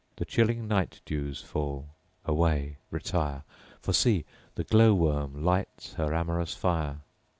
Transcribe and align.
The 0.15 0.25
chilling 0.25 0.67
night 0.67 0.99
dews 1.05 1.43
fall: 1.43 1.89
away, 2.25 2.77
retire; 2.89 3.43
For 3.81 3.93
see, 3.93 4.25
the 4.55 4.63
glow 4.63 4.95
worm 4.95 5.45
lights 5.45 5.93
her 5.93 6.11
amorous 6.11 6.55
fire! 6.55 7.01